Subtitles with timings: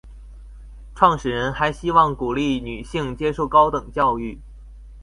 [0.95, 4.39] 创始人还希望鼓励女性接受高等教育。